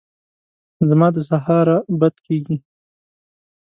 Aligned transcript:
زما 0.89 1.07
د 1.15 1.17
سهاره 1.29 1.77
بد 1.99 2.15
کېږي! 2.25 2.57